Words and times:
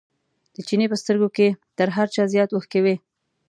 د 0.55 0.57
چیني 0.67 0.85
په 0.91 0.97
سترګو 1.01 1.27
کې 1.35 1.47
تر 1.77 1.87
هر 1.95 2.07
چا 2.15 2.23
زیات 2.33 2.49
اوښکې 2.53 2.79
وې. 2.83 2.95